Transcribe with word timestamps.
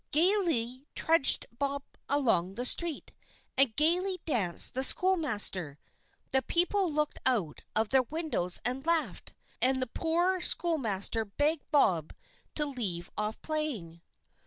Gayly 0.09 0.87
trudged 0.95 1.45
Bob 1.51 1.83
along 2.09 2.55
the 2.55 2.65
street, 2.65 3.11
and 3.55 3.75
gayly 3.75 4.19
danced 4.25 4.73
the 4.73 4.83
schoolmaster. 4.83 5.77
The 6.31 6.41
people 6.41 6.91
looked 6.91 7.19
out 7.23 7.61
of 7.75 7.89
their 7.89 8.01
windows 8.01 8.59
and 8.65 8.83
laughed, 8.83 9.35
and 9.61 9.79
the 9.79 9.85
poor 9.85 10.41
schoolmaster 10.41 11.23
begged 11.23 11.69
Bob 11.69 12.15
to 12.55 12.65
leave 12.65 13.11
off 13.15 13.39
playing. 13.43 14.01